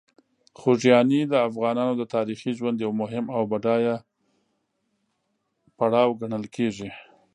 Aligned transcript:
خوږیاڼي 0.59 1.21
د 1.27 1.33
افغانانو 1.47 1.93
د 1.97 2.03
تاریخي 2.15 2.51
ژوند 2.57 2.77
یو 2.85 2.91
مهم 3.01 3.25
او 3.35 3.41
بډایه 3.51 3.95
پړاو 5.77 6.17
ګڼل 6.21 6.45
کېږي. 6.55 6.89